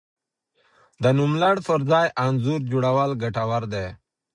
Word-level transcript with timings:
د 1.03 1.05
نوملړ 1.17 1.55
پر 1.67 1.79
ځای 1.91 2.07
انځور 2.25 2.61
جوړول 2.71 3.11
ګټور 3.23 3.63
دي. 3.73 3.87